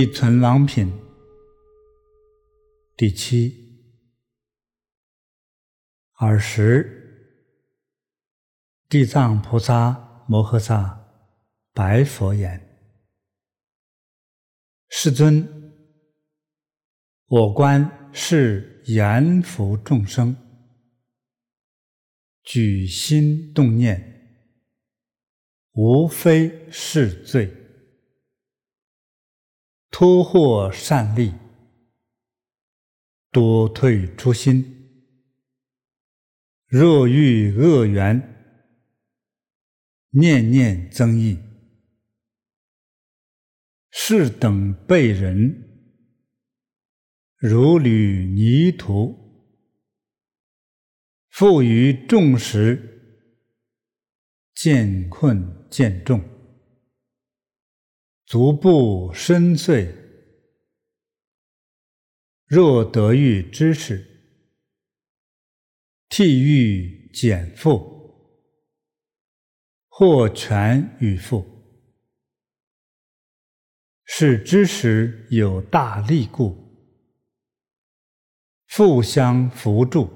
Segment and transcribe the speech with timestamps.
[0.00, 0.90] 地存亡品
[2.96, 3.54] 第七。
[6.16, 7.36] 尔时，
[8.88, 11.06] 地藏菩萨摩诃萨
[11.74, 12.78] 白佛言
[14.88, 15.46] ：“世尊，
[17.26, 20.34] 我观是阎浮众生，
[22.42, 24.48] 举心动念，
[25.72, 27.54] 无非是罪。”
[29.90, 31.34] 脱获善利，
[33.30, 34.62] 多退初心；
[36.66, 38.36] 若遇恶缘，
[40.10, 41.38] 念念增益。
[43.90, 45.68] 是等辈人，
[47.36, 49.16] 如履泥土，
[51.28, 53.26] 负于众时，
[54.54, 56.39] 见困见重。
[58.30, 59.92] 足不深邃，
[62.46, 64.06] 若得遇知识，
[66.08, 68.48] 替欲减负，
[69.88, 71.44] 或全与复，
[74.04, 76.56] 是知识有大力故，
[78.68, 80.08] 互相扶助，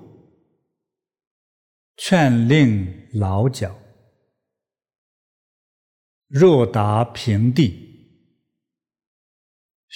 [1.97, 3.77] 劝令劳脚。
[6.29, 7.93] 若达平地。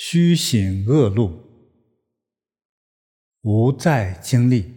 [0.00, 1.44] 须行恶路，
[3.40, 4.72] 无再经历。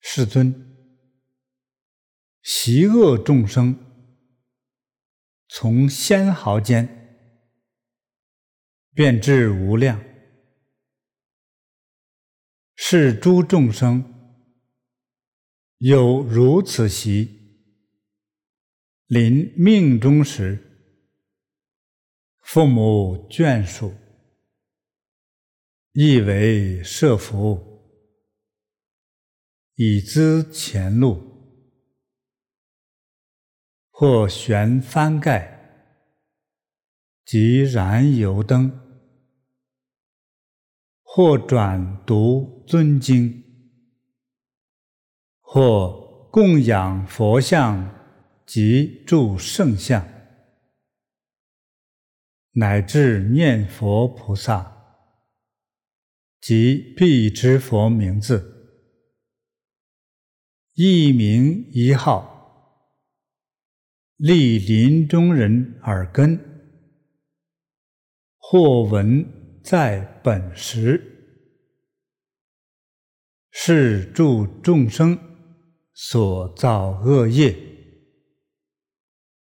[0.00, 0.74] 世尊，
[2.42, 3.78] 习恶众生，
[5.48, 6.88] 从纤毫间，
[8.94, 10.02] 便至无量。
[12.74, 14.02] 是诸众生，
[15.76, 17.68] 有如此习，
[19.08, 20.63] 临命终时。
[22.54, 23.92] 父母眷属，
[25.90, 27.82] 亦为设伏，
[29.74, 31.16] 以资前路；
[33.90, 35.98] 或悬幡盖，
[37.24, 38.70] 及燃油灯；
[41.02, 43.42] 或转读尊经；
[45.40, 47.92] 或供养佛像
[48.46, 50.13] 及住圣像。
[52.56, 54.72] 乃至念佛菩萨
[56.40, 58.78] 及彼之佛名字，
[60.74, 63.02] 一名一号，
[64.16, 66.38] 立临终人耳根，
[68.38, 71.02] 或闻在本时，
[73.50, 75.18] 是诸众生
[75.92, 77.56] 所造恶业，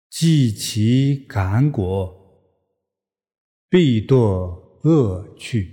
[0.09, 2.22] 即其感果。
[3.73, 5.67] 必堕恶趣。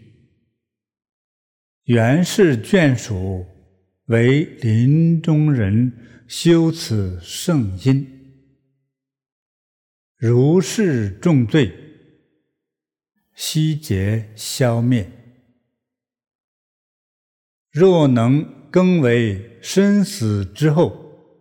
[1.84, 3.44] 原是眷属
[4.06, 8.06] 为临终人修此圣因，
[10.16, 11.71] 如是重罪，
[13.34, 15.06] 悉皆消灭。
[17.71, 21.37] 若能更为生死之后，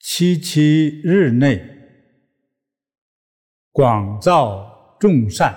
[0.00, 1.64] 七七日内，
[3.70, 4.74] 广造。
[4.98, 5.54] 众善，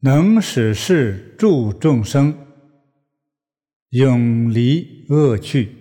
[0.00, 2.36] 能使事助众生
[3.90, 5.72] 永离恶趣，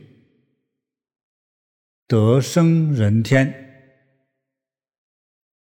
[2.07, 3.51] 得生人天，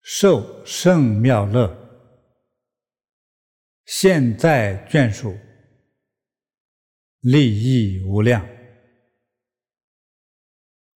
[0.01, 1.75] 受胜妙乐，
[3.85, 5.35] 现在眷属，
[7.21, 8.47] 利益无量。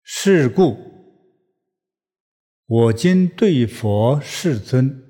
[0.04, 0.89] 是故。
[2.72, 5.04] 我今对佛世尊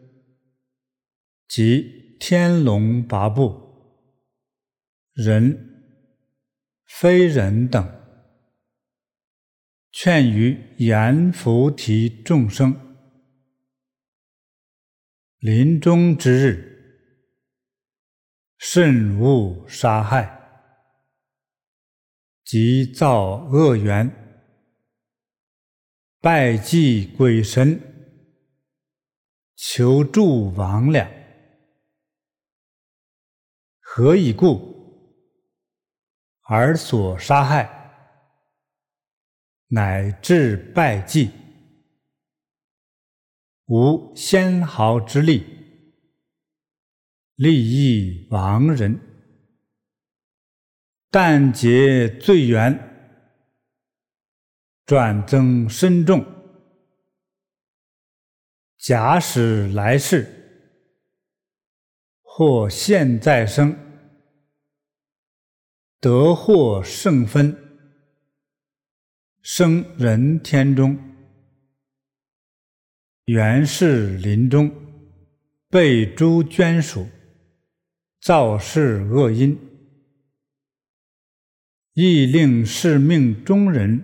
[1.45, 3.51] 及天龙八部、
[5.11, 6.07] 人、
[6.85, 7.85] 非人等，
[9.91, 12.95] 劝于阎浮提众生，
[15.39, 17.03] 临终之日，
[18.57, 20.63] 慎勿杀害，
[22.45, 24.28] 及造恶缘。
[26.21, 27.81] 拜祭鬼神，
[29.55, 31.09] 求助魍魉，
[33.79, 34.67] 何以故？
[36.41, 37.69] 而所杀害，
[39.67, 41.31] 乃至拜祭，
[43.67, 45.45] 无纤毫之力，
[47.35, 48.99] 利益亡人，
[51.09, 52.88] 但结罪缘。
[54.89, 56.25] 转增深重，
[58.75, 60.25] 假使来世
[62.23, 63.77] 或现在生，
[65.99, 67.55] 得获圣分，
[69.43, 70.97] 生人天中，
[73.25, 74.71] 缘是临终，
[75.69, 77.07] 被诸眷属
[78.21, 79.55] 造是恶因，
[81.93, 84.03] 亦令是命中人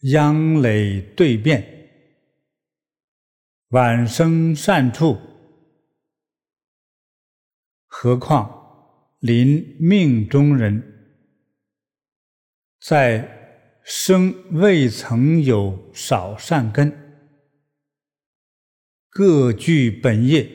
[0.00, 1.78] 殃累对变。
[3.68, 5.18] 晚生善处，
[7.86, 10.82] 何况临命中人，
[12.80, 16.92] 在生未曾有少善根，
[19.08, 20.50] 各具本业，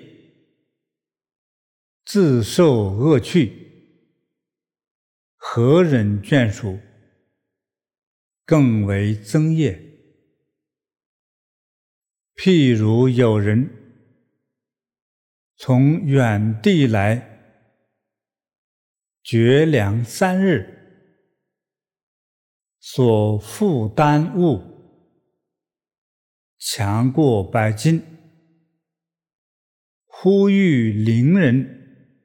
[2.04, 3.54] 自受恶趣，
[5.38, 6.80] 何忍眷属，
[8.46, 9.82] 更为增业。
[12.36, 13.70] 譬如有人
[15.58, 17.32] 从远地来，
[19.24, 21.10] 绝粮三日，
[22.80, 24.62] 所负担物
[26.60, 28.04] 强过百斤，
[30.06, 32.20] 忽遇邻人，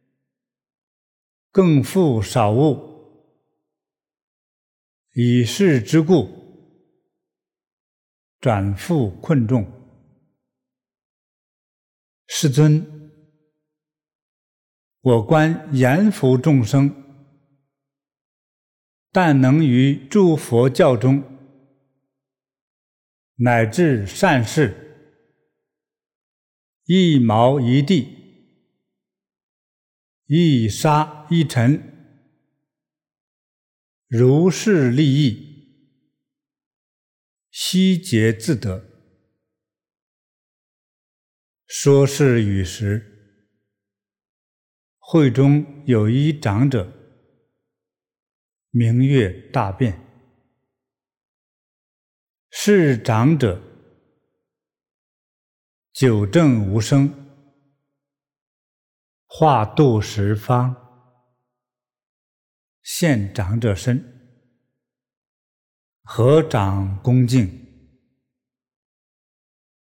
[1.51, 2.90] 更负少物，
[5.13, 6.29] 以世之故，
[8.41, 9.67] 转复困众。
[12.29, 13.11] 世尊，
[15.01, 16.95] 我观阎浮众生，
[19.11, 21.25] 但能于诸佛教中，
[23.35, 25.19] 乃至善事，
[26.85, 28.17] 一毛一地，
[30.27, 32.00] 一沙一尘，
[34.13, 35.87] 如是利益，
[37.49, 38.85] 悉皆自得。
[41.69, 43.47] 说是语时，
[44.99, 46.93] 会中有一长者，
[48.71, 50.05] 名月大辩。
[52.51, 53.63] 是长者
[55.93, 57.15] 久证无生，
[59.25, 60.90] 化度十方，
[62.83, 64.05] 现长者身，
[66.03, 67.67] 合掌恭敬。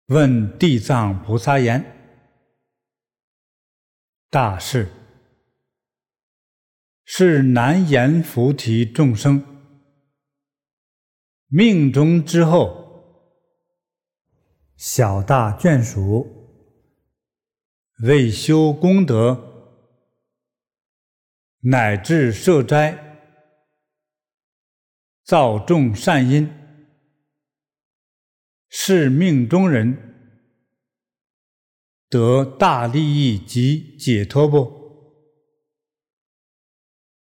[0.06, 1.84] 问地藏菩萨言
[4.30, 4.90] ：“大士，
[7.04, 9.44] 是难言菩提众生，
[11.46, 13.34] 命中之后，
[14.76, 16.42] 小大眷属。
[18.02, 19.53] 为修功德，
[21.64, 23.18] 乃至设斋，
[25.24, 26.50] 造众善因。”
[28.76, 29.96] 是命中人
[32.08, 34.68] 得大利益及解脱不？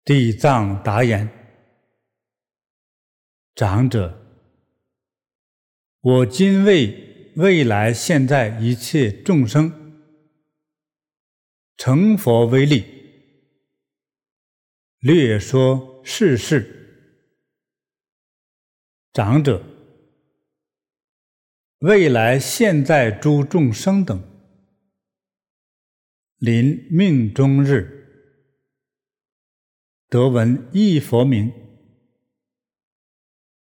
[0.05, 1.29] 地藏答言：
[3.55, 4.21] 长者，
[5.99, 10.01] 我今为未来现在一切众生
[11.75, 12.92] 成佛为例，
[15.05, 17.11] 略说世事。
[19.11, 19.61] 长者。
[21.79, 24.23] 未来现在诸众生等，
[26.37, 28.47] 临命终日，
[30.07, 31.51] 得闻一佛名，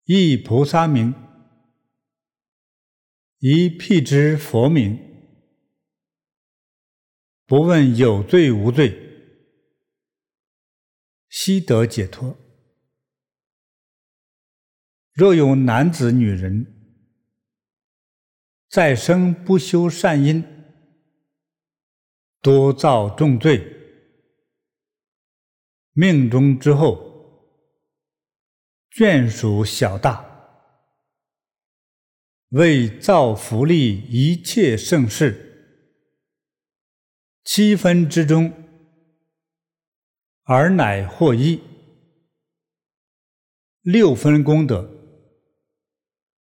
[0.04, 1.12] 一菩萨名，
[3.40, 5.00] 一辟支佛名，
[7.48, 9.05] 不问有罪无罪，
[11.30, 12.38] 悉得解脱。
[15.14, 16.74] 若有男子女人，
[18.68, 20.44] 再生不修善因，
[22.42, 23.66] 多造重罪，
[25.94, 27.50] 命中之后，
[28.92, 30.26] 眷属小大，
[32.50, 35.88] 为造福利一切盛世，
[37.46, 38.65] 七分之中，
[40.48, 41.60] 而乃获一，
[43.82, 44.88] 六分功德，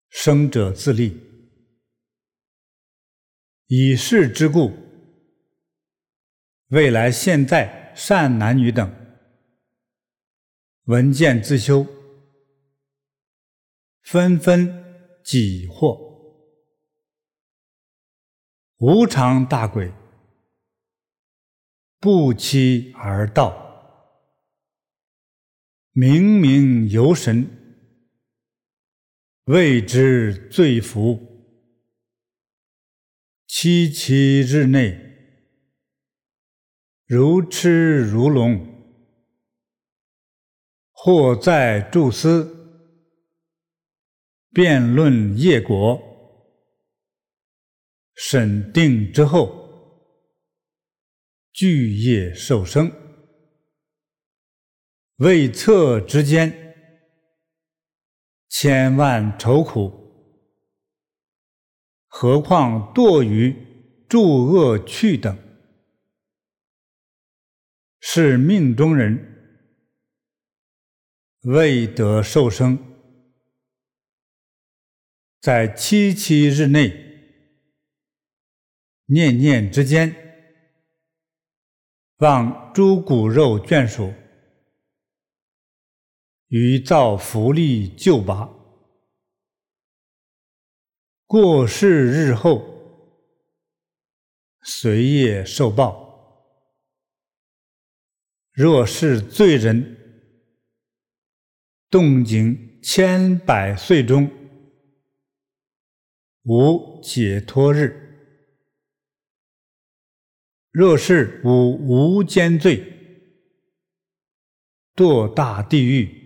[0.10, 1.22] 生者自立。
[3.68, 4.72] 以是之故，
[6.70, 8.92] 未来现在善男女等，
[10.86, 11.86] 闻见自修，
[14.02, 15.96] 纷纷己获，
[18.78, 19.94] 无常大鬼，
[22.00, 23.65] 不期而到，
[25.96, 27.48] 冥冥游神，
[29.46, 31.18] 谓之最福。
[33.48, 35.00] 七七日内，
[37.06, 38.60] 如痴如聋，
[40.92, 42.92] 或在住思，
[44.52, 45.98] 辩论业果，
[48.16, 50.04] 审定之后，
[51.54, 52.92] 具业受生，
[55.18, 56.62] 未测之间。
[58.48, 59.92] 千万愁苦，
[62.08, 63.54] 何况堕于
[64.08, 65.38] 诸恶趣等，
[68.00, 69.68] 是命中人
[71.42, 72.80] 未得受生，
[75.42, 76.94] 在七七日内，
[79.08, 80.16] 念念之间，
[82.20, 84.14] 望诸骨肉眷属。
[86.50, 88.50] 于造福利救拔，
[91.26, 92.64] 过世日后，
[94.62, 96.06] 随业受报。
[98.52, 99.98] 若是罪人，
[101.90, 104.30] 动静千百岁中，
[106.44, 107.90] 无解脱日；
[110.70, 112.84] 若是无无间罪，
[114.96, 116.25] 堕大地狱。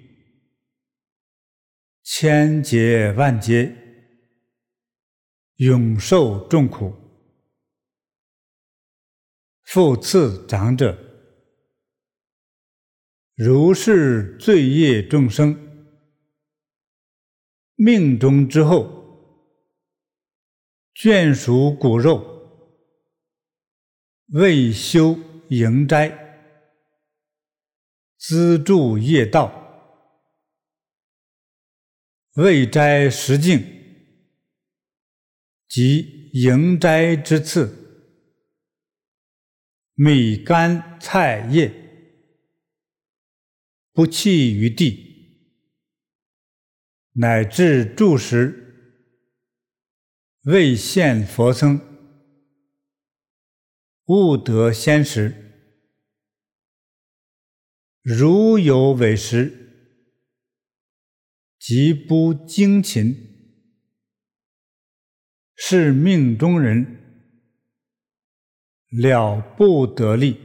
[2.11, 3.71] 千劫万劫，
[5.57, 6.91] 永受众苦。
[9.61, 10.97] 复次长者，
[13.35, 15.55] 如是罪业众生，
[17.75, 18.89] 命中之后，
[20.95, 22.25] 眷属骨肉，
[24.29, 25.15] 未修
[25.49, 26.09] 营斋，
[28.17, 29.68] 资助业道。
[32.41, 33.59] 未斋食净
[35.67, 38.15] 及迎斋之次，
[39.93, 41.69] 米干菜叶
[43.91, 45.51] 不弃于地，
[47.11, 49.03] 乃至住食
[50.43, 51.77] 未现佛僧，
[54.05, 55.75] 勿得先食，
[58.01, 59.58] 如有违食。
[61.59, 63.13] 即不精勤，
[65.55, 67.35] 是命中人
[68.89, 70.39] 了不得利。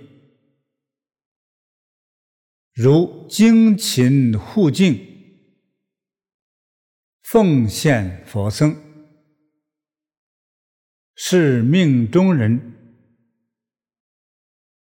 [2.72, 4.98] 如精勤护净，
[7.22, 8.76] 奉献佛僧，
[11.14, 13.06] 是命中人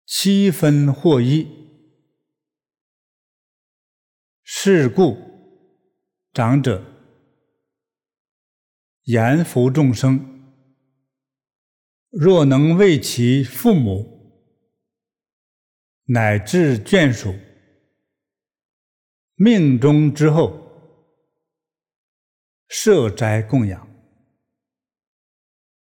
[0.05, 1.47] 七分获益。
[4.43, 5.36] 是故。
[6.37, 6.85] 长者
[9.05, 10.53] 言福众生，
[12.11, 14.45] 若能为其父母
[16.03, 17.33] 乃至眷属，
[19.33, 20.61] 命终之后
[22.67, 23.89] 设斋供养，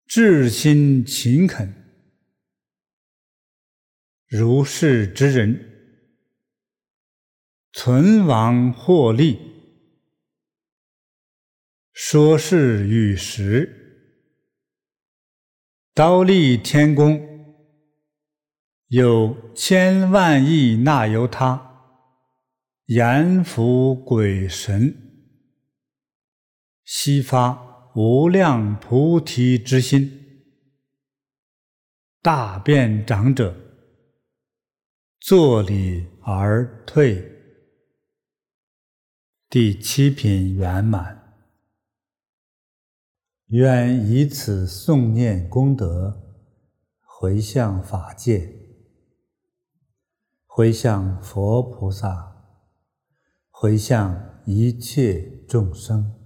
[0.06, 1.74] 至心勤恳，
[4.26, 6.00] 如是之人，
[7.74, 9.47] 存亡获利。
[12.00, 14.14] 说是与时，
[15.92, 17.20] 刀立天宫
[18.86, 22.06] 有千万亿那由他
[22.84, 24.94] 阎浮鬼神，
[26.84, 30.44] 悉发无量菩提之心，
[32.22, 33.56] 大便长者
[35.18, 37.28] 坐礼而退。
[39.50, 41.17] 第七品圆满。
[43.48, 46.20] 愿以此诵念功德，
[47.00, 48.52] 回向法界，
[50.44, 52.36] 回向佛菩萨，
[53.50, 56.17] 回向一切众生。